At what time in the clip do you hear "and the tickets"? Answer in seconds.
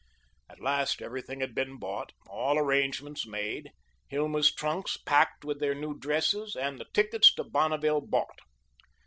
6.55-7.31